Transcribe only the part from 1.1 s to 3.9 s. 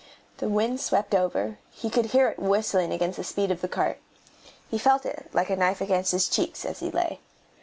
over; he could hear it whistling against the speed of the